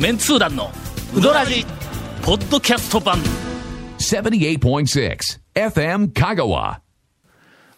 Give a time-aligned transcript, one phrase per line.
[0.00, 0.70] メンツー団の
[1.14, 1.66] ウドラジ
[2.22, 3.18] ポッドキャスト版。
[3.98, 5.18] 78.6
[5.54, 6.78] FM Kagawa.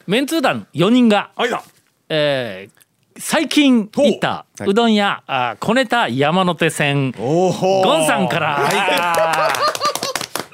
[0.07, 1.63] メンツー団4人が、はいだ
[2.09, 2.83] えー
[3.19, 4.73] 最近行ったう。
[4.73, 7.11] どん屋、あ小ネタ山手線。
[7.11, 9.53] ゴンさんから、あ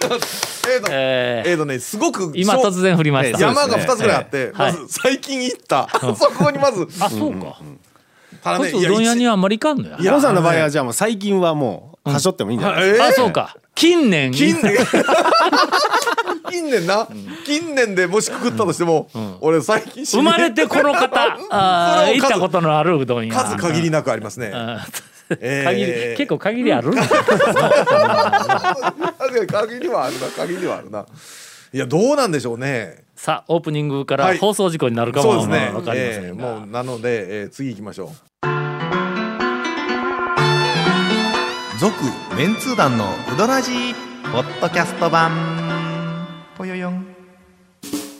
[0.00, 1.50] えーとえー。
[1.50, 3.38] えーとねすごく今突然振りました。
[3.38, 4.72] 山が2つぐらいあって、はい。
[4.72, 6.88] まず最近行った、 そこにまず。
[7.00, 7.60] あそうか、
[8.56, 13.56] ただねうどん屋にははあんまり行かんのやいやゴンさんの場合はじゃあもう最近はもうはしょってもいいんじゃないですか、あそうか。
[13.74, 14.32] 近年。
[14.32, 14.76] 近年
[16.50, 17.06] 近年な、
[17.44, 19.08] 近年でもしくくったとしても、
[19.40, 21.36] 俺最近生まれてこの方
[22.10, 23.34] 行ったことのあるうどん屋。
[23.34, 24.50] 数限りなくありますね。
[24.54, 24.86] あ
[25.40, 25.70] えー。
[25.70, 26.92] 限り結構限りある。
[26.94, 27.18] 確か
[29.40, 31.04] に限りはあるな限りはあるな。
[31.74, 33.04] いやどうなんでしょうね。
[33.14, 34.34] さあオープニングかはい。
[34.34, 35.82] ら放送事故になるかもわそうですね。
[35.84, 38.27] かりませんが、えーもうなので、えー次行きましょう。
[41.88, 43.94] 続メンツー団のウドラジー
[44.30, 46.26] ポッドキャスト版。
[46.54, 47.06] ぽよよん。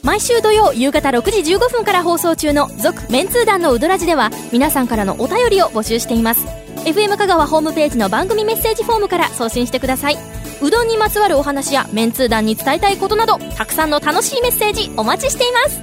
[0.03, 6.47] 毎週土曜夕方6時15分から放送中の「続・メンツー団のウドラジ」では皆さんからのお便りを募集しています。
[6.87, 10.17] FM 香川ホームページの番組メッセージフォームから送信してください。
[10.63, 15.79] うどんにまつわるお話やメンツー団に伝えたいことなどたくさんの楽しいメッセージお待ちしています。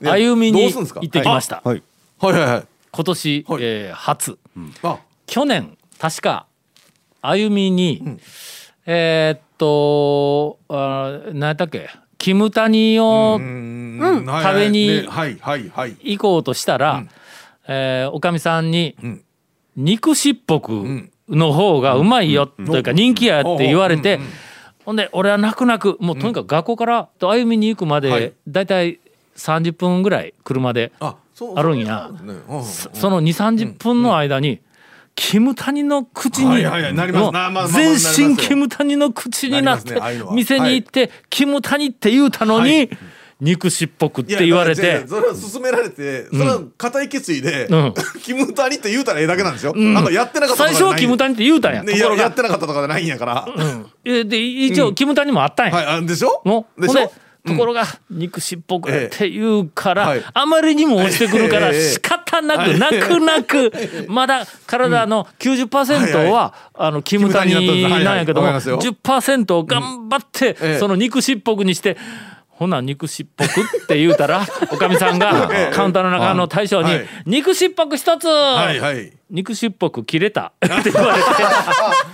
[0.00, 0.98] ね歩みにどうすんですか？
[1.02, 1.82] 行ってきました、はい。
[2.18, 2.66] はいはいはい。
[2.90, 3.62] 今年、はい。
[3.62, 4.38] えー初。
[4.82, 6.46] あ去年確か
[7.22, 8.18] 歩みに、
[8.86, 11.88] えーっとあー何やったっけ？
[12.16, 15.06] キムタニをうん食べに。
[16.02, 17.04] 行こうとしたら、
[17.68, 19.22] えーおかみさんに、ん。
[19.76, 24.18] 肉しっぽくの方がうまいよ、というか人気やって言われて、
[24.84, 28.50] ほんで俺は泣く泣くもうとにかく学校からと歩みに行くまはでい。
[28.50, 28.98] だいたい
[29.36, 32.10] 30分ぐらい車であそうあるんや。
[32.92, 34.60] その2 3 0分の間に、
[35.20, 42.90] キムタニの口に、全身キムタニの口になって店に行って、キムタニって言うたのに、はい。
[43.40, 45.04] 肉しっぽくって言われて。
[45.08, 47.94] それは勧められて、それは固い決意で、うん。
[48.22, 49.74] キムタニって言うたらええだけなんですよ。
[49.74, 50.04] なん。
[50.04, 53.48] かやってなかった最初はキムタニって言うたんや、ややってなかったとかじゃないんやから。
[54.04, 56.42] えで一応キムタニもあったんや、はい、あでしょ？
[56.44, 57.12] のでしょ？
[57.46, 61.80] ところが肉しっぽくって言うから、あまりにも押してくるからええ。
[61.80, 63.72] 仕方なく泣く泣く
[64.08, 67.54] まだ体の90%はあのキムタニ
[68.04, 68.70] なんやけどもキムタニだったんです。
[68.70, 68.82] はいはい。
[68.82, 69.42] わかりますよ。
[69.42, 70.78] 10%を頑張ってええ。
[70.78, 71.96] その肉しっぽくにして
[72.50, 74.40] ほな肉しっぽくって言うたら
[74.72, 78.26] おかみさんがカウンターの中の大将にはい「肉しっぽく一つ!」。
[79.30, 81.28] 肉しっぽく切れた って言われて。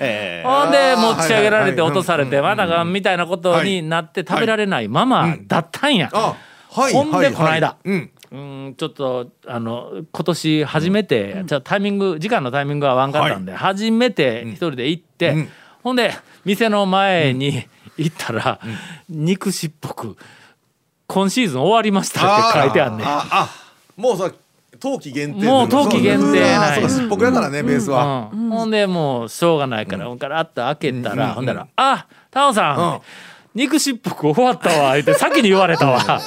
[0.00, 6.10] えほんで持ち上げられて落とされてまだがみたいなことになって食べられないままだったんや。
[6.74, 6.92] あ、はい。
[6.92, 7.66] ほんではいこの間。
[7.68, 8.10] はいうん。
[8.32, 8.36] う
[8.70, 15.48] んちょっとあの今年初めて、じゃあタイミング時間のタイミングが合わんかったんで、初めて一人で行って、うん。
[15.82, 16.12] ほんで
[16.44, 17.64] 店の前に
[17.96, 18.60] 行ったら、
[19.08, 20.16] 肉しっぽく
[21.06, 23.06] 今シーズン終わりましたって書いてあんねん。
[23.06, 23.50] あ、あ、
[23.96, 24.32] もうさ、
[24.80, 25.46] 冬季限定。
[25.46, 28.30] もう冬季限定なそうか、すっぽくやからね、ベースは。
[28.32, 28.50] うん。
[28.50, 33.00] ほんでもうしょうがないから、ガラッと開けたら、ほんだら「あタオさん、うん
[33.54, 36.00] 肉しっぽく終わったわ」って先に言われたわ。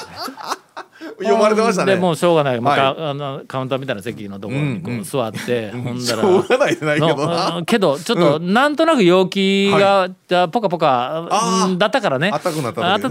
[1.20, 1.94] 読まれてましたね。
[1.94, 6.22] でもうしょうがない、もうかはあのカウンターみたいな席のところにこう座って、ほんだら。
[6.22, 11.28] しょうがないじゃないけどけどちょっとなんとなく陽気が、じゃあポカポカ
[11.76, 12.30] だったからね。
[12.30, 12.54] 暖
[12.98, 13.08] ね。
[13.08, 13.10] 暖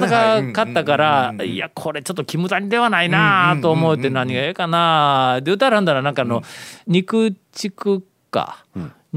[0.54, 1.30] かかったから、はい。
[1.30, 6.44] うんうんうんいやこれちょっとキムタニではないなと思って何がええかなで言うたらなんだらなんかあの、
[6.86, 8.64] 肉ちくか、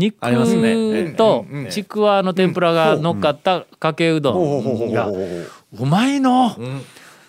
[0.00, 6.56] 肉とちくわの天ぷらが乗っかったかけうどんがうまいの、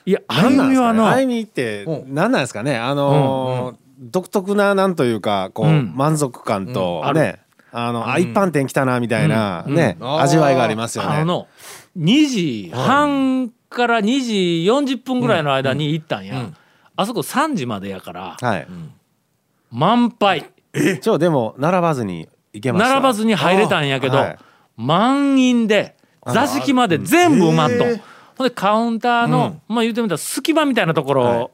[0.05, 7.39] いやあゆみはのあゆみって何なんですかねあのー独特ななんというかこう、満足感とうんね、
[7.71, 11.17] あの、あ一般店来たなみたいなね、うん味わいがありますよね。
[11.17, 11.47] あの
[11.99, 14.33] 2時半から2時
[14.95, 16.49] 40分ぐらいの間に行ったんや、
[16.95, 18.67] あそこ3時までやからはい。
[19.69, 22.27] 満杯えちょでも並ばずに。
[22.53, 24.37] 並ばずに入れたんやけど、あはい
[24.77, 25.95] 満員で
[26.25, 28.01] 座敷まで全部埋まっとん。
[28.37, 31.51] ほんでカウンターの、まあ言うてみたら隙間みたいなところ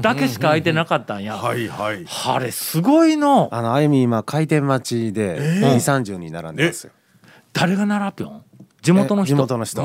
[0.00, 1.36] だけしか空いてなかったんや。
[1.36, 2.06] はいはい。
[2.26, 3.48] あれすごいの。
[3.52, 6.92] あのあゆみ今開店待ちで2三十人並んでますよ。
[7.52, 8.42] 誰が並ぶん？
[8.82, 9.34] 地元の人？
[9.34, 9.82] え地元の人。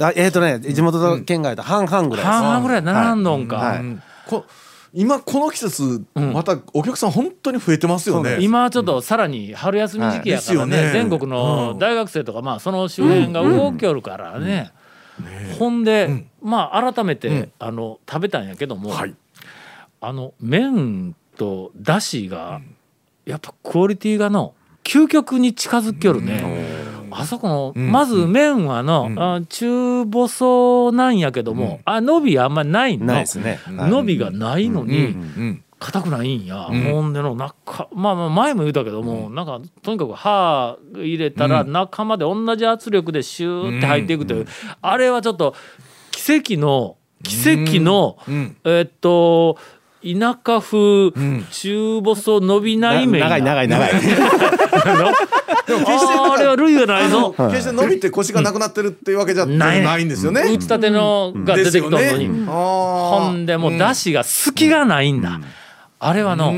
[0.00, 2.24] あえっ、とね地元と県外と半々ぐらい。
[2.24, 3.56] 半々ぐらい並んどんか。
[3.56, 4.44] はいうんこ
[4.94, 8.38] 今この季節、またお客さん本当に増えてますよね。
[8.40, 14.70] 今ちょっとさらに春休み時期やからね,、全国の大学生とかまあその周辺が動きよるからね、
[15.58, 19.14] ほんで、まあ改めて、あの食べたんやけども、はい。
[20.00, 22.60] あの麺とだしが
[23.24, 24.54] やっぱクオリティがの
[24.84, 26.42] 究極に近づきよるね。
[27.16, 33.06] あそこの、まず麺はの、あ中細なんやけども、あ伸びあんまりないの。
[33.06, 33.58] ないですね。
[33.64, 33.90] はい。
[33.90, 44.46] 伸びがないのに、うん硬くないんや、ほんでの中まあまあ前も言うたけども、なんかとにかく歯入れたら中まで同じ圧力でシューって入っていくという、
[44.80, 45.56] あれはちょっと
[46.12, 48.56] 奇跡の奇跡の、ん。
[48.64, 49.58] えっと
[50.02, 51.12] 田舎風、
[51.50, 53.28] 中細伸びない麺や。
[53.28, 53.90] 長い長い長い。
[55.64, 57.34] あれは類がないぞ。
[57.50, 60.42] 決して伸びて腰がなくなってるっていうわけじゃないないんですよね。
[60.42, 62.46] 打ちたてのが出てきたのに、ね。
[62.46, 65.40] ほんでもうだしが隙がないんだ、
[65.98, 66.52] あれはの、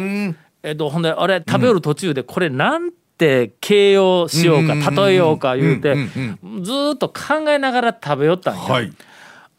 [0.62, 8.92] えっとほんであれ食べる途中でこれなんて形容しようか例えようか言うてずーっと考えながら食べよったんや、はい。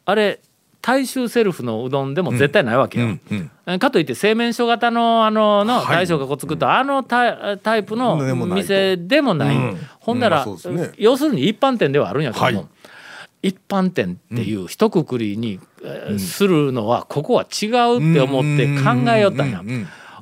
[0.04, 0.40] あれ
[0.86, 3.18] 大衆セルフのうどんでも絶対ないわけよ、
[3.80, 5.96] かといって製麺所型のあののはい。
[5.96, 8.62] 大将がこう作ったあのタイタイプのでもないと。
[8.62, 9.56] 店でもない、
[9.98, 10.92] ほんなら、ね。
[10.96, 12.66] 要するに一般店ではあるんやけども、はい。
[13.42, 19.64] 一般店っていう一括りに、えーするのはここは違うって思って考えよったんや。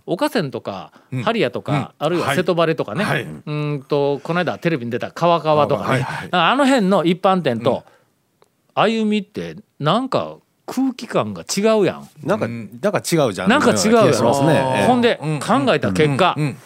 [0.07, 0.93] 岡線とか
[1.25, 3.23] ハリアとか、あるいは瀬戸バレとかね、はい。
[3.23, 7.85] うんとこの間テレビに出た川川とかね、はいはいあの辺の一般店と
[8.73, 12.09] 歩みってなんか空気感が違うやん。
[12.23, 13.49] なんかなんか違うじゃん。
[13.51, 16.57] なんか違うやろ、ほんで考えた結果、ん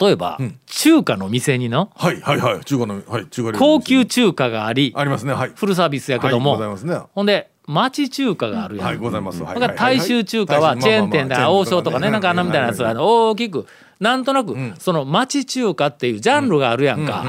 [0.00, 2.64] 例えば、中華の店にのはいはいはい。
[2.64, 4.92] 中華のはい中華料理高級中華があり。
[4.96, 5.32] ありますね。
[5.32, 5.52] はい。
[5.54, 7.06] フルサービスやけども、はいございますね。
[7.14, 9.42] ほんで町中華があるやん、はいございます。
[9.42, 13.66] はいだから大衆中華はチェーン店で王将とかねなんかあんなみたいなやつが大きく
[14.02, 17.24] なんとなくその町中華っていうジャンルがあるやんか。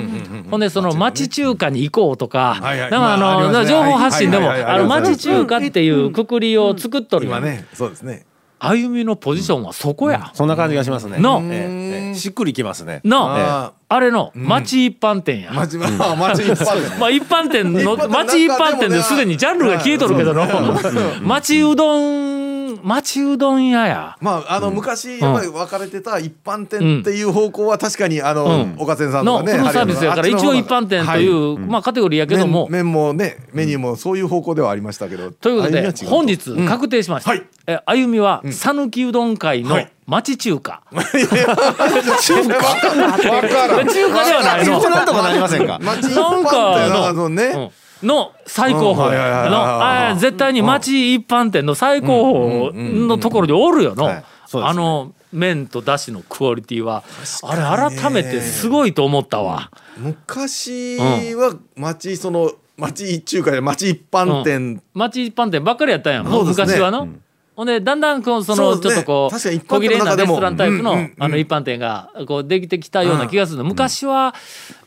[0.50, 3.18] ほんでその町中華に行こうとかなんかあ
[3.52, 7.38] の情報発信でもあの町中華っていうくくりを作っとるやん。
[7.38, 8.26] 今ねそうですね。
[8.58, 10.32] 歩みのポジションはそこや。
[10.34, 11.20] そんな感じがしますね。
[11.20, 11.42] の。
[11.44, 13.02] えしっくりきますね。
[13.04, 13.28] の。
[13.30, 15.52] ああれの町一般店や。
[15.52, 20.48] 町まあ 町一般でまあ一般店の 町一般店ですでにジャンルが消えとるけどの。
[21.22, 22.43] 町うどん
[22.84, 24.18] 町うどん屋や。
[24.22, 28.76] まああの昔やっぱり分かれてた一般店っていう方向は確かにあのん。
[28.80, 32.68] 岡先さんとのねルサービスやから一応一般店というまあカテゴリーやけども。
[32.70, 35.32] 麺麺もねメニューもそういう方向ではありましたけど。
[35.32, 37.30] ということで本日確定しました。
[37.32, 37.44] はい。
[37.68, 39.90] え歩みは讃岐うどん会のはい。
[40.06, 40.82] 町中華。
[40.92, 41.34] 中華
[43.86, 44.80] 中華ではないの。
[44.82, 45.80] こなんとかなりませんか？
[45.80, 47.44] のあのね。
[47.46, 47.70] うん
[48.04, 54.10] の最高峰のあー絶対に町一般店の最高峰のところにおるよの。
[54.56, 57.04] あの麺とだしのクオリティは
[57.42, 59.72] あれ改めてすごいと思ったわ。
[59.98, 64.82] 昔は町その町一中華で町一般店。
[64.94, 66.48] 町一般店ばっかりやったんやもん。
[66.48, 67.08] 昔はの。
[67.56, 73.64] ほんでだんだんこうそのちょっとこう小切れなレストランタイプのあの一般店がこうできてきたような気がするの。
[73.64, 74.34] 昔は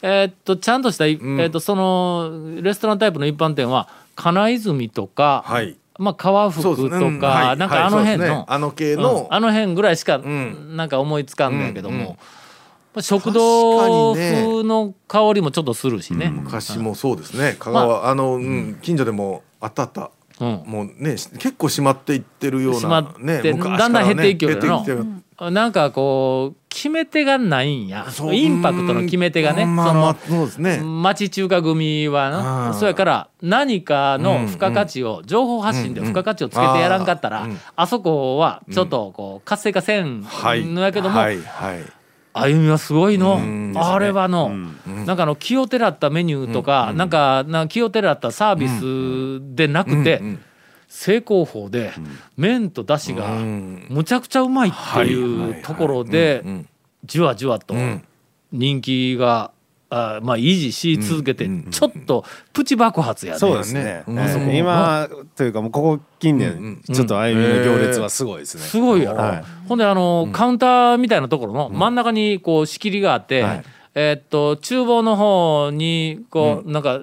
[0.03, 5.77] えーっとちゃんとしたいえーっとそのレストランタイプの一般店は金泉とかはい。
[5.99, 6.77] まあ川福と
[7.21, 9.03] かなんかあの辺のあの系うん。
[9.03, 10.77] のあの辺ぐらいしかん。
[10.77, 12.19] なんか思いつかんのやけども。
[12.95, 16.31] まあ食堂風の香りもちょっとするしね。
[16.31, 17.57] 昔もそうですね。
[17.59, 18.79] 香川あのうん。
[18.83, 20.01] 近所でもあったあった。
[20.01, 20.09] うん
[20.41, 24.61] もうねし結構閉まっていってるようなねだんだん減っていくよね。
[24.61, 25.51] 減っていってる。
[25.51, 28.07] なんかこう決め手がないんや。
[28.33, 29.65] インパクトの決め手がね。
[29.65, 30.79] まあまあのそうですね。
[30.83, 37.61] 町中華組はそやから何かの付加価値を情報発信で付加価値をつけてやらんかったらうんうん。
[37.77, 41.41] あそこはちょっとこう活性化せんはいのやけどもはい。
[41.41, 41.85] はい
[42.39, 43.39] 歩みはすごいの。
[43.39, 43.73] ん。
[43.77, 44.51] あれはの。
[45.07, 50.23] なんかあの気をてらったメニューとかなんかな気をてらったサービスでなくて
[50.89, 51.93] 正攻法で
[52.37, 53.87] 麺とだしがん。
[53.89, 56.45] むちゃくちゃうまいっていうところで
[57.05, 57.75] じわじわと
[58.53, 59.51] 人気が
[59.89, 63.39] あまあ維持し続けてちょっとプチ爆発やね。
[63.39, 64.03] そうですね。
[64.07, 64.19] うん。
[64.19, 68.63] ええ今というかもうここ近年ちょっと歩みの行列はすごいですね。
[68.63, 69.45] すごいやろ、はい。
[69.69, 73.65] ほんであの、カウンターみたいなところの真ん中にこう仕切りがあって、はい。
[73.95, 77.01] えーっと厨房の方にこう、なんか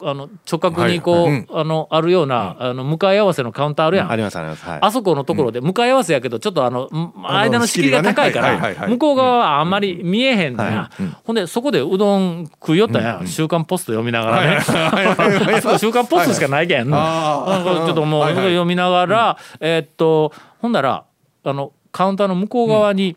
[0.00, 4.10] あの直角にこう、はいはいあのあるような、あの向かい合わせのカウンターあるやん。
[4.10, 4.64] ありますあります。
[4.64, 4.78] はい。
[4.80, 10.90] あそこのところで向かい合わせやけどちょっとあのん間の仕切りが高いから向こう側はあんまり見えへんのや、
[11.24, 13.02] ほんでそこでうどん食いよったん。
[13.02, 14.56] や「週刊ポスト」読みながらね。
[14.62, 16.90] あそこ「週刊ポスト」しかないけん。
[16.90, 18.44] なんかちょっともうはいはい。
[18.44, 21.04] 読みながらえーっとほんなら
[21.44, 23.16] あのカウンターの向こう側に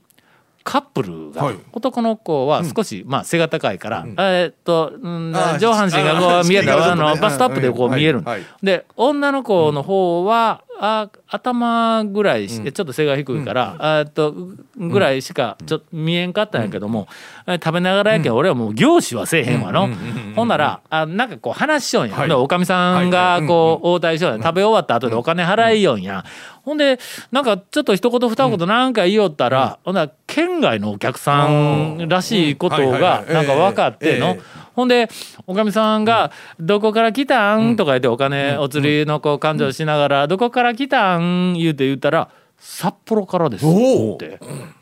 [0.63, 1.55] カップルが、はい。
[1.73, 8.23] 男の子は少し、まあ、背が高いから、えーっと、うん上半身がこう見えたあのバストアップでこう見える
[8.61, 14.33] で女の子の方は、あ頭ぐらいし、ちょっと背が低いから、あーっと
[14.77, 17.07] ぐらいしかちょっと見えんかったんやけども、
[17.45, 19.89] え食べながらやけん、俺はもう凝視はせえへんわの、
[20.35, 22.27] ほんならあなんかこう話しよんや、はい。
[22.27, 26.25] でおかみさんがこう応対しようや食べ終わった後でお金払いよんや、
[26.63, 26.99] ほんで
[27.31, 34.37] なんかちょっと一言二言なんか言いよったら、ほんなら県外のお客さんらしいことがなんか分かっての。
[34.73, 35.09] ほんで
[35.47, 43.69] おかみさんが「どこから来たん?」とか言ってお金お釣りのこう勘定しながら「どこから来たん?」言うて言ったら「札幌からです」っ
[44.17, 44.39] て。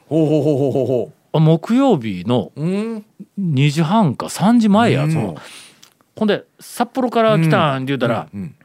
[0.07, 3.05] ほうほうほうほうほう木曜日のううん。
[3.39, 5.11] 2時半か3時前やうん。
[5.11, 5.35] ぞ
[6.15, 8.55] ほんで「札幌から来たん?」って言うたらうん。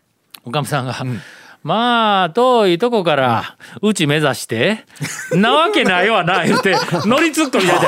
[0.45, 0.95] おかみさんが
[1.65, 4.85] 「まあ遠いとこからうち目指して
[5.33, 7.87] なわけないわな」言って乗りツッコミ入れて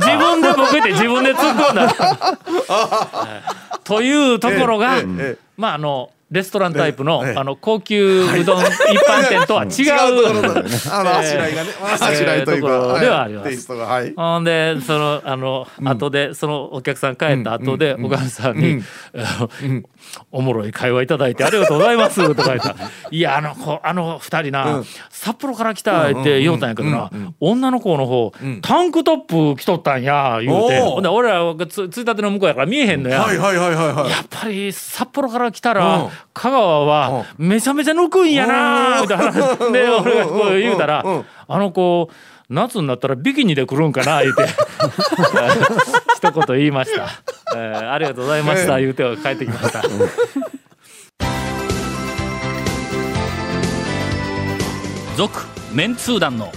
[0.00, 1.94] 自分でボケて自分で突っ込んだ。
[3.84, 4.96] というところが、
[5.56, 7.36] まああのレストランタイプの,、ええ。
[7.36, 8.66] あの高級うどん一
[9.06, 10.90] 般店とは違う。
[10.90, 11.70] あのあしらいがね。
[11.82, 14.14] あしらいというかではあります。
[14.16, 18.82] ほんでそのあの、後でそのお客さん帰った後で、おかみさんに、
[20.32, 22.70] おもろい会話いただいてありがとうございます」 とか言った。
[22.70, 22.76] ら
[23.10, 27.10] 「いやあの子あの二人な、札幌から来た」って言おうたんやけどな、
[27.40, 30.80] 女の子の方、タンクトップ着とったんや言うて。
[30.80, 33.20] ほんで俺らがつついたての向こうやから見えへんのや。
[33.20, 34.10] はいはいはいはいはい。
[34.10, 35.76] やっぱり札幌から来たうん。
[35.76, 41.24] ら香川はめちゃめちゃ抜くんやなみたいな話で俺がこう言うたらうん。
[41.48, 42.08] あの子
[42.48, 44.44] 夏になったらビキニで来るんかな言うて
[46.16, 47.08] 一言言いました、
[47.56, 49.82] えーありがとうございました言うて帰ってきました。
[55.16, 55.40] 続
[55.72, 56.50] メンツー団の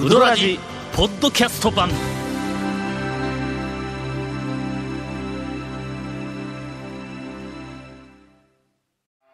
[0.00, 0.58] ウドラジ
[0.94, 1.90] ポッドキャスト版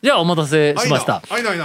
[0.00, 1.20] じゃあお待たせしました。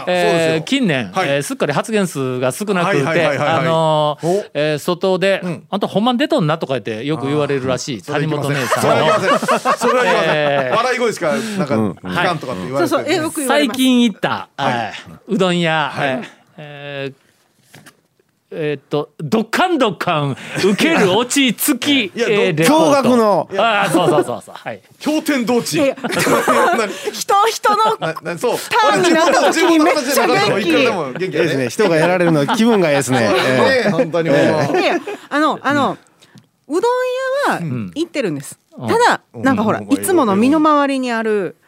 [0.08, 1.30] え近年、はい。
[1.30, 3.48] えーすっかり発言数が少なくて、はいはいはいはいはい。
[3.60, 4.46] あのーお。
[4.56, 5.63] えー外で、ん。
[5.70, 8.90] あんたほんまに出とんなとか言ってよく言われるらしい谷本姉さんの。
[8.90, 10.36] それはいけません。
[10.36, 10.75] えー。
[10.75, 16.24] 笑い声しかなんか聞かんとかって言われてそうそうえよく言われ最近行った、えーうどん屋、はい。
[16.58, 17.23] えー
[18.53, 23.50] えーえーっとどっかんどっかん受ける落ち着き、 いやえー驚愕の。
[23.57, 24.55] ああそうそうそうそう。
[24.55, 24.81] はい。
[25.00, 25.79] 経典同地
[27.12, 28.57] 人人のそう。
[28.69, 30.72] ターンになった時にめっちゃ元気。
[30.72, 31.69] 元気ですやねね。
[31.69, 33.86] 人がやられるの気分がいい ですね、ええ。
[33.86, 34.38] ね本当にもう。
[34.38, 34.98] いやいや
[35.29, 35.98] あのあの、
[36.67, 36.81] うどん
[37.48, 37.60] 屋は
[37.95, 39.93] 行ってるんです、ただなんかほら、うん。
[39.93, 41.62] いつもの身の回りにあるうん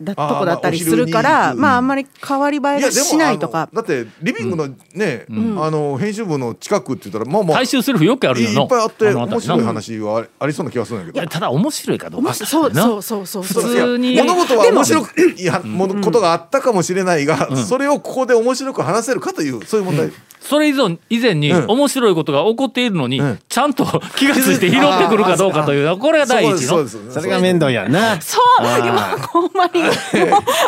[0.00, 3.68] だとこだったりまあするからまああんまり変わり映えがしないとか。
[3.72, 11.20] だってリビングのね、あの編集部の近くって言ったらまあまあ大衆セルフよくあるいよのいっぱいあって面白い話はありそうな気がするんだけど。
[11.20, 12.82] いやただ面白いかどうかそうな？
[12.82, 13.42] そうそうそう。
[13.42, 14.16] 普通に。
[14.16, 21.70] 物事は面白くいやものことがあったかもしれないが、それをここで面白く話せるかというそういう問題、それ以前以前にうん。
[21.70, 23.38] 面白いことが起こっているのに、うん。
[23.48, 23.84] ちゃんと
[24.16, 28.20] 気がついて拾ってくるかどうかというこれが第一のそれが面倒やんな。
[28.20, 28.64] そう。
[28.80, 29.82] 今ほんまに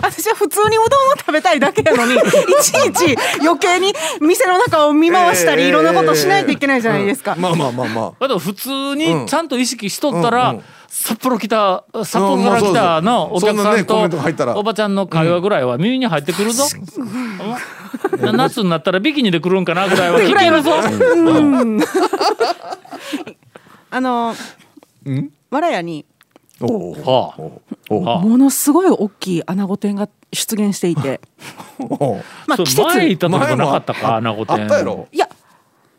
[0.03, 2.19] 私は普通にうどんを食べたいだけやのに い
[2.63, 8.13] ちいち余計に店の中を見回したりええいろんなことしないといけないじゃないですか、まあまあまあまあ。
[8.21, 10.57] だから普通にちゃんと意識しとったら、うん。
[10.57, 10.65] うん
[10.95, 14.57] 札幌来た札幌から来たのお客さんとら。
[14.59, 16.65] おばちゃんの会話ぐらいは耳に入ってくるぞ、
[16.99, 17.07] うん
[18.33, 20.73] 夏になったらビキニで来るんかなぐらいは聞けるぞ、
[23.91, 24.35] あの
[25.51, 26.07] わらやに
[26.61, 31.21] ものすごい大きい穴子店が出現していて。
[32.47, 32.83] まあ季節。
[32.83, 35.29] 前行った時もなかったか穴子あ店いや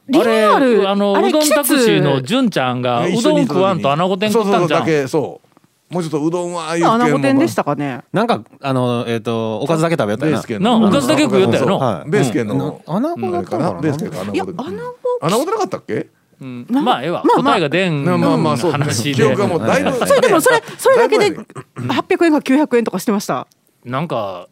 [0.08, 5.53] リニューアルあのうどんタクシーの純ちゃんがうどん食わんと穴子店食ったんじゃそうそうそうだんけそう
[5.94, 8.02] もうちょっとうどんは言う穴子店でしたかね。
[8.12, 10.38] なんかあのえっ、とおかずだけ食べよったよな。
[10.38, 11.74] ベース圏なおかずだけ食うよったよな。
[11.78, 12.10] はい。
[12.10, 12.82] ベース圏の。
[12.88, 13.74] な穴子だったかな。
[13.80, 14.98] ベース圏か穴いや子で穴子。
[15.22, 16.08] 穴子でなかったっけ？
[16.42, 16.68] うん。
[16.70, 17.54] まあええわ、まあまあ。
[17.54, 18.72] 答えが出んまあまあまあそう。
[18.72, 19.14] 話で。
[19.14, 21.46] 記憶がもうだいぶそれでもそれそれだけでだいぶ
[21.78, 23.48] 800円か900円とかしてました。
[23.86, 24.48] なんか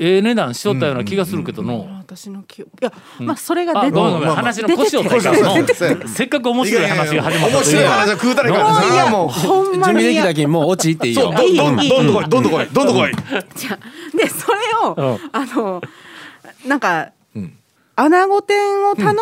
[0.00, 6.08] ええ値段しとったような気がするけどの、私の記憶いやまあそれがあ出て話の腰を出てたの。
[6.08, 12.86] せっかく面白い話が始まった面白い話は食うたらいかんもういやもうほんま準備でにきたきもう落ちっていいよどんどんどんどんこいどんどんこいどん。
[12.86, 13.12] どんこい。
[14.16, 15.30] でそれを、うん。
[15.32, 15.82] あの
[16.66, 17.52] なんか、ん。
[17.96, 19.14] 穴子店を頼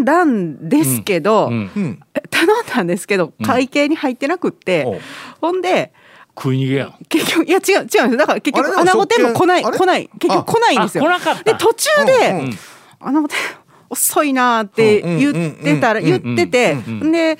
[0.00, 1.70] んだんですけど、うん。
[1.74, 2.00] うん。
[2.12, 5.00] た頼んだんですけど会計に入ってなくって、
[5.40, 5.92] ほんで
[6.38, 6.94] 食い逃げやん。
[7.08, 11.04] 結局いや違う違うんですだから結局穴子天も来ない来ない結局来ないんですよ。
[11.04, 11.42] あ来なかった。
[11.42, 12.58] で途中で、うんうん
[13.00, 13.38] 穴子天
[13.90, 16.76] 遅いなーって言ってたら、言ってて、
[17.10, 17.38] で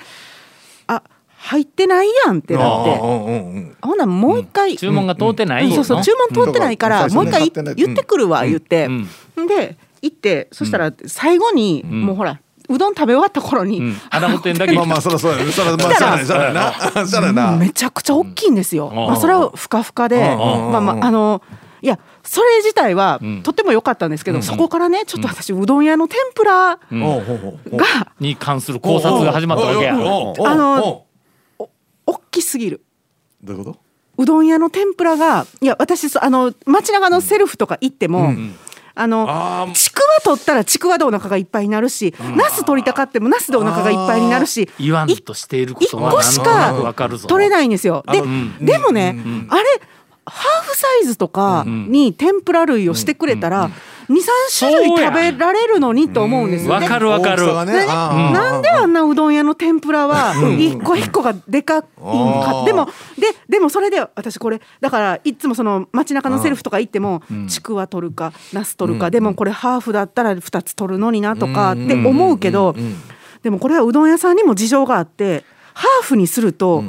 [0.87, 1.03] あ
[1.37, 2.95] 入ってないやんってなって。
[2.97, 7.13] ほんならもう一回、注文が通ってないそうそう注文通ってないから、うん。
[7.13, 9.47] もう一回うん言ってくるわ言って、うん。
[9.47, 12.39] で行ってそしたら最後に、もうほら
[12.69, 13.97] うどん食べ終わった頃に、うん。
[14.09, 16.47] 穴子店だけ まあまあそらそうやそらまあしゃあないしゃあな。
[16.49, 16.53] い
[16.95, 17.51] なしゃあな。
[17.57, 18.89] めちゃくちゃ大きいんですよ。
[18.89, 18.95] ん。
[18.95, 20.37] まあ、それはふかふかで、ん。
[20.37, 21.41] まあまああの
[21.81, 23.41] いやそれ自体はん。
[23.43, 29.93] とっても良かったんですけど、そこからねちょっと私うどん屋の天ぷらがに関する考察が始まったわけや。
[29.93, 29.95] あ
[30.55, 31.05] の
[31.57, 31.69] おう
[32.05, 32.81] 大きすぎる。
[33.41, 33.79] どういうこと
[34.17, 38.33] うどん屋の天ぷらがいや私そあの街中のセルフとか行っても、
[39.01, 46.93] あのちくわ取ったらちくわでお腹がいっぱいになるし、ナス取りたかってもナスでお腹がいっぱいになるし言わんとしているこ一とは個しか。
[47.27, 48.03] 取れないんですよ。
[48.11, 48.57] で、ん。
[48.59, 49.15] でもね、
[49.49, 49.63] あれ
[50.25, 53.71] ハーフサイズとかに天ぷら類をしてくれたら
[54.09, 56.87] 23種類食べられるのにと思うんですよわね。
[56.87, 57.45] かるわかる。
[57.53, 62.87] なんであんなうどん屋の天ぷらは一個一個がでかいんかでも
[63.17, 72.75] ででもそれで私これだからいつもその街中のセルフとか行ってもちくわ取るかナス取るかでもこれハーフだったら2つ取るのになとかって思うけど
[73.43, 76.83] でもこれはうどん屋さんにも事情があってハーフにすると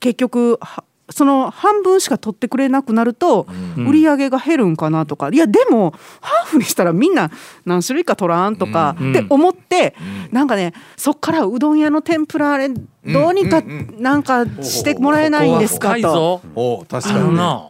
[0.00, 3.46] 結局はその半分しか取ってくれなくなると
[3.76, 5.28] 売り上げが減るんかなとか。
[5.32, 7.30] いやでもハーフにしたらみんな
[7.64, 9.94] 何種類か取らんとかって思って
[10.32, 13.62] なんかねそっからうどん屋の天ぷらあれどうにか
[13.98, 16.42] なんかしてもらえないんですかと。
[16.88, 17.68] 確かにな、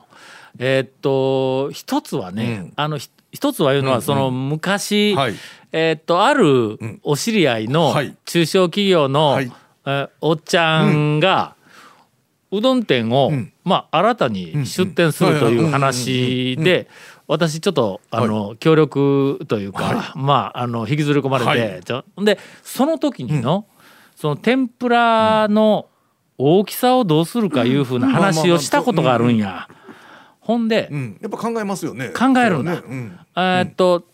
[0.59, 5.35] えーっと一つはね、うんあのひ一つはいうのはその昔、はい
[5.73, 9.53] えーっとあるお知り合いのはい中小企業の、はい
[9.85, 11.56] えーおっちゃんが、
[12.53, 13.53] うどん店を、ん。
[13.65, 16.89] まあ新たに出店するという話で
[17.27, 22.25] 私ちょっとあの、協力というか、まああの引きずり込まれて、はい。
[22.25, 23.67] でその時にの、
[24.15, 25.89] その天ぷらの
[26.39, 29.69] 大きさをどうするかいうふうな話をしたことがあるんや。
[30.41, 31.19] ほんで、うん。
[31.21, 32.11] やっぱ考えますよね。
[32.11, 34.05] 考えるんだえーっと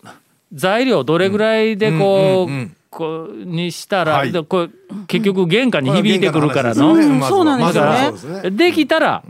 [0.52, 4.33] 材料どれぐらいでこう,、うんこうにしたら、はい。
[4.33, 4.68] でこれ
[5.09, 7.00] 結局原価に響いてくるからこの、うん。
[7.00, 8.50] 話ですよそうなんですよね。
[8.50, 9.24] できたら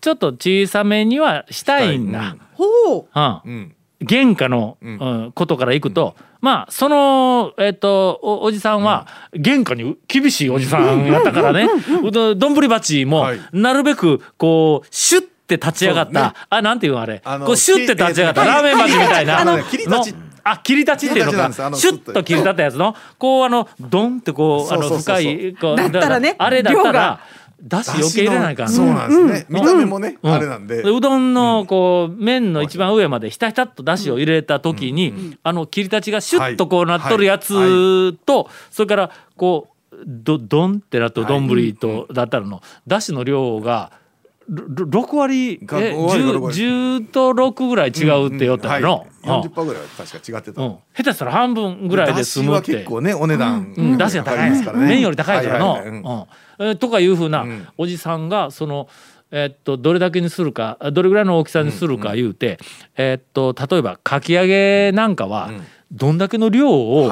[0.00, 2.36] ちょっと小さめにはしたいんだ。
[2.52, 2.64] ほ
[2.98, 3.06] う。
[3.14, 3.40] うん。
[3.44, 3.74] うん。
[4.06, 5.32] 原価の、うん。
[5.34, 9.06] ことからいくと、まあそのえっ、とおおじさんは
[9.42, 11.66] 原価に厳しいおじさんやったからね。
[12.04, 12.38] うどん。
[12.38, 13.40] 丼鉢もはい。
[13.52, 16.32] なるべくこうシュッて立ち上がった、ね。
[16.50, 17.22] あなんていうのあれ。
[17.24, 19.42] あのこうシュッて立ち上がったきラーメン鉢みたいな
[20.44, 21.52] あ切り立ちっていうのか。
[21.52, 26.36] シュッと切り立ったやつのこうあのドンってこうあの深いこうだったらね。
[26.38, 27.20] あれだったら量が
[27.60, 28.68] だし余計入れないから。
[28.68, 29.46] そうなんですね。
[29.48, 30.32] 見た目もねうん。
[30.32, 30.82] あれなんで。
[30.82, 43.90] うどんのこう麺の一番上までひたひたっとだしを入れた時に、あの切り立ちがシュッとこうなっとるやつと、それからこうどどんってなっとる丼とだったらのだしの量が
[44.50, 49.42] 6割がえ5割か6 10, 割10と6ぐらい違うって言ったの、うんはい。
[49.42, 50.62] 40%ぐらいは確か違ってた。
[50.62, 50.68] うん。
[50.68, 52.72] うん下手したら半分ぐらいで済むって。
[52.72, 54.50] 結構ねお値段うん、出汁が高い。
[54.50, 54.86] ですからね。
[54.86, 56.26] 麺より高いからの、はいはいは
[56.60, 56.64] い。
[56.70, 56.78] うん。
[56.78, 57.68] とかいうふうな、ん。
[57.76, 58.88] おじさんがその、
[59.30, 62.58] えーっとどれだけにするかどれぐらいの大きさにするか言うて、
[62.96, 65.50] えーっと例えばかき揚げなんかは、
[65.92, 67.10] どんだけの量を、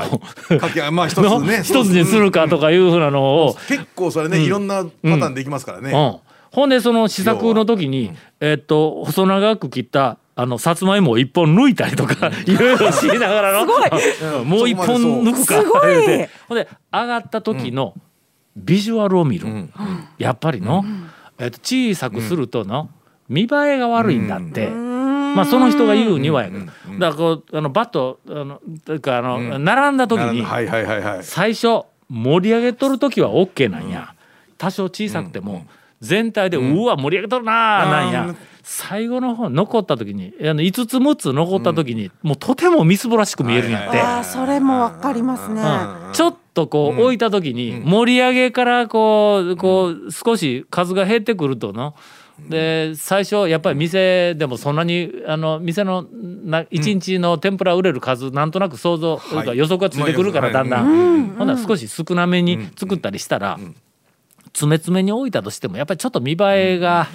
[0.58, 5.90] かき揚げまあ 一つのね一つにするかとかいうふうなのを、結構それねいろんなパターンできますからね。
[5.90, 6.16] うん、
[6.56, 13.70] ほんでその試作の時に、えーっと細長く切ったあのさつまいもを一本抜いたりとか いろいろ知りながらの
[14.40, 15.94] うんもう一本抜くかすごい。
[15.94, 16.30] 言うて。
[16.48, 17.92] ほんで上がった時の
[18.56, 19.46] ビジュアルを見る、
[20.16, 20.82] やっぱりの、
[21.38, 22.88] えーっと小さくするとの
[23.28, 24.70] 見栄えが悪いんだって。
[24.70, 31.18] まあその人が言うにはやけど、だからこうあのバットあのというかあの、並んだ時にはいはいはいはい。
[31.22, 34.14] 最初盛り上げとる時は OK なんや、
[34.56, 35.66] 多少小さくても
[36.00, 38.36] 全体で、うわ盛り上げとるなーなんや、うん
[38.68, 45.62] 最後の方残った時にあの5つ6つ残った時に、もうとてもみすぼらしく見えるんやって、あーそれもわかりますね。
[45.62, 51.94] うんちょっとこう置いた時に盛り上げからこうこう少し数が減ってくるとの。
[52.48, 59.20] で最初やっぱり店でもそんなにあの店のな1日の天ぷら売れる数なんとなく想像、
[59.54, 63.58] 予測がついてくるからだんだん、ほんなら少し少なめに作ったりしたら、
[64.56, 66.36] 詰め詰めに置いたとしてもやっぱりちょっと見栄
[66.76, 67.08] えが、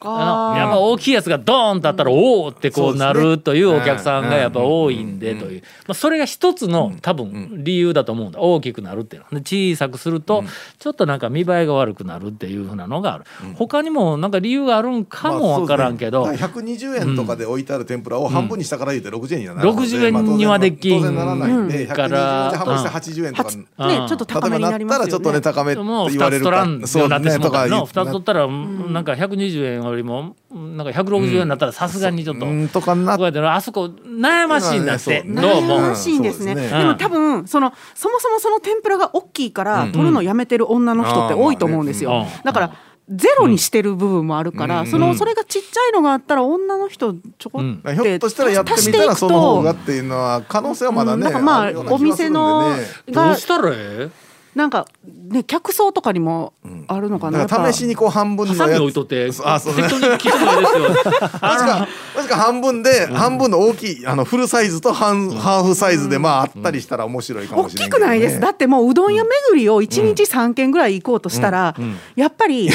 [0.00, 8.40] あのやっぱ大きいやつがドーンとあったらおおってこうなるというお客さんがやっぱ多いんでという、まあ、それが一つの多分理由だと思うんだ。
[8.40, 9.40] 大きくなるっていうのは。
[9.40, 10.44] で小さくすると
[10.78, 13.24] ちょっとなんか見栄えが悪くなるっていうふうなのがある、
[13.56, 16.38] 他にもなんか理由があるんかもわからんけど、まあね。
[16.38, 19.88] 120円とかで置いてある天ぷらを半分にしたから言うて60円にはならないので。
[19.96, 21.90] 60円にはできんまあ当然当然ならないんで、うん。
[21.90, 23.50] 120円からで半分して80円とか、
[23.88, 25.04] ねちょっと高めになりますよね。
[25.04, 26.50] たらちょっとね高めってもう2言われるか。
[26.50, 32.46] つ取らんようになってしまうからの2とかつ取ったらなんか120円よりもなんか160円になったらさすがにちょっと。
[32.46, 33.16] うんとかな。
[33.16, 35.22] こうやってあそこ悩ましいんだって。
[35.22, 36.54] どうも悩ましいんですね。
[36.54, 36.78] そうですね。
[36.78, 51.20] でも多分そのそもそもその天ぷらが大きいから取るのやめてる女の人って多いと思うんですよ、うんまあねだからゼロにしてる部分もあるから、そのそれがちっちゃいのがあったら女の人ちょこって、ひょっとしたらやってみたらその方がっていうのは可能性はまだね、うん。
[51.24, 52.74] なんかまあお店の
[53.06, 54.08] どうがしたらえ？
[54.54, 54.86] なんか
[55.28, 56.52] ね客層とかにも
[56.86, 59.74] あるのかな、試しにこう半分えハサミ置いとってあそう。
[59.74, 60.88] 適当に切っですよ。
[60.88, 61.88] もしか
[62.28, 68.40] か半分で、半分の大きいあのフルサイズと半、ハーフサイズでまああったりしたら面白いか大もしれないね、きくないです。
[68.40, 71.74] だってもううどん屋巡りを1日3軒ぐらい行こうとしたら、
[72.16, 72.72] やっぱり違う。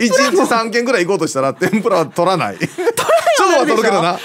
[0.00, 2.58] 一日三軒ぐらい行こうとしたら 天ぷらは取らない。
[2.58, 4.18] 取らないは取るけどな。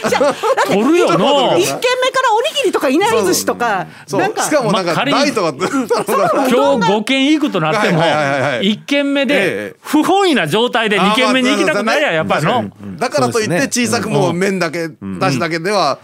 [0.68, 4.22] 取るよ1軒目からのおにぎりとかいなり寿司とかそう。
[4.22, 8.74] なんかしかもなんか大とか今日5軒行くとなってもはいはいはいはい。
[8.74, 12.70] 1軒目えでえ不本意な状態で2軒目に行きたくないやんやっぱりの。
[12.98, 16.00] だからといって小さくもう麺だけ出しだけでは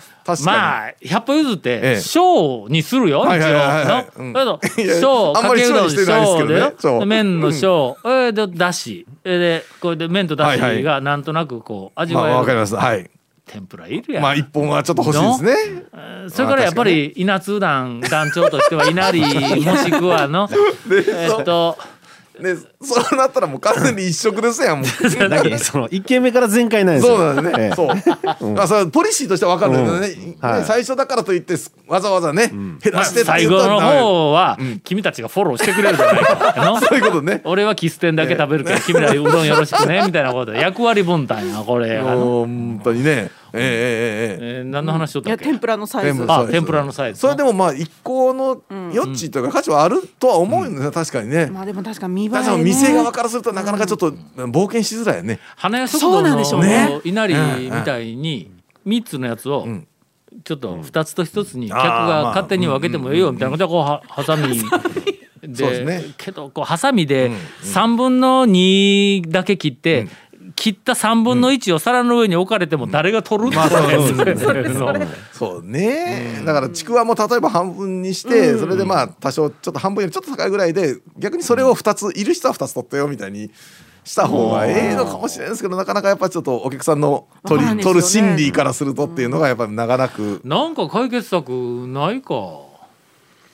[0.46, 1.96] まあ100歩譲っええ。
[1.96, 3.34] て小にするよ一応。
[3.34, 4.06] だ
[5.02, 12.38] 小かけうどん小で麺の小えーでだしえーでこれで麺とだしがなんとなくこう味まあわえる。
[12.40, 12.76] わかります。
[12.76, 13.10] はい。
[13.46, 14.24] 天ぷらいるやん。
[14.24, 15.84] まあ一本はちょっと欲しいですね。
[16.30, 20.48] それからやっぱり稲津団団長としては稲荷もしくはの
[20.90, 21.78] えっと
[22.42, 24.80] ねそうなったらもう完全に一色ですやん。
[24.82, 27.18] も うだけその1軒目から全開なんですよ。
[27.18, 27.64] そうなんですね。
[27.66, 27.76] ええ。
[27.76, 28.60] そう。
[28.60, 30.00] あ、それポリシーとしては分かるんどね。
[30.42, 30.60] はい。
[30.62, 36.54] ね最初だからといってすわざわざね、減まあらしてって最後の方は君たちがフォローしてくれるじゃないか。
[36.66, 37.42] のそういうことね。
[37.44, 40.52] 俺はキステンだけ食べるけど君らうどんよろしくねみたいなこと。
[40.52, 42.00] で役割分担やこれ。
[42.02, 43.30] 本当にね。
[43.54, 45.46] ええええ何の話しとったっけ？
[45.46, 46.26] 天ぷらのサイズ。
[46.52, 47.20] 天ぷらのサイズ。
[47.20, 51.48] それでもまあ一行の余地というか価値はあるとは思うんで確かにね。
[51.48, 55.40] まあでも確か見栄え店側からするとなかなかちょっと冒険しづらいよね。
[55.56, 58.52] 花屋食堂の稲荷みたいに
[58.86, 59.68] 三つのやつを
[60.44, 64.62] ちょっと二つと一つに客が勝手に分けてもいいよみたいなことはこうはさみ
[65.44, 67.32] で、けどこうハサミで
[67.64, 70.08] 三分の二だけ切って、
[70.62, 73.58] 切った3分の1を皿の上に置かれても誰が取る
[75.34, 83.50] そうね、だからちくわも例えば半分にして、それでまあ多少ちょっと半分よりちょっと高いぐらいで逆にそれを2ついる人は2つ取ってよみたいに
[84.04, 87.82] した方がええのかもしれないですけどなかなかやっぱちょっとお客さんの取り、ね。
[87.82, 91.50] 取る心理からするとっていうのがやっぱり長らくなんか解決策
[91.88, 92.36] ないか。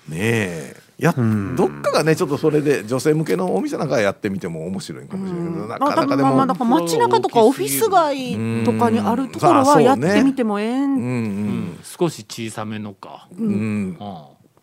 [0.09, 1.13] ねえや
[1.55, 13.97] どっかがねちょっとそれで女性向けのお店なんかやってみても面白いかもしれないけどなまあかなかでもまあまあだから街中とかオフィス街とかにあるところはやってみてもええんうんうん少し小さめのか、うんうん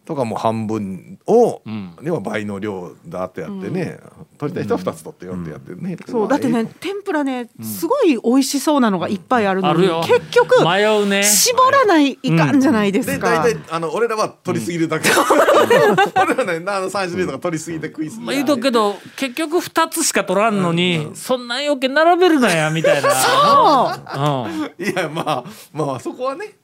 [0.04, 1.96] とかもう半分を、ん。
[2.02, 3.98] では倍の量だってやってね、
[4.38, 11.22] 取りたい人は2つ取ってよってやってね、そうだってね天ぷらねすごい美味しそうなのがいっぱいあるのに、結局迷うね。
[11.24, 15.08] 絞らないかんじゃないですでか、大体あの俺らは取りすぎるだけ、
[16.20, 23.08] 俺らねあの3種類とか取りすぎて食いすぎまあ、言うとくけど結局2つしか取らんのに、そんな余計並べるなやみたいな。
[23.08, 24.48] う。
[24.48, 26.54] ん、いやまあまあそこはね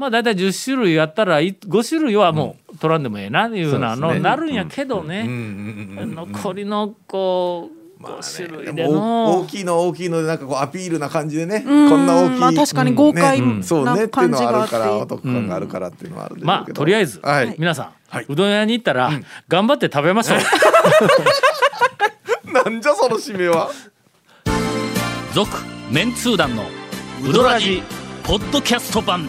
[0.00, 4.30] まあ大体10種類やったらい5種類はもう取らんでもええなっていうなの、そうですね。
[4.30, 11.64] なるんやけどね、残りのこうまあ5種類ね、ででも大の、きいの大きいのでなんかこうアピールな感じでねん。
[11.64, 14.76] こんな大きい、まあ確かに豪快な感じがあって。
[14.76, 17.54] お得感があるからっていうのはあるんでしょうまあけどとりあえず、はい。
[17.58, 18.26] 皆さん、はい。
[18.26, 19.10] うどん屋に行ったら、
[19.48, 20.38] 頑張って食べましょう。
[22.52, 23.70] なんじゃその締めは。
[25.34, 25.50] 続
[25.90, 26.64] メンツー団の
[27.28, 27.82] ウドラジ
[28.22, 29.28] ポッドキャスト版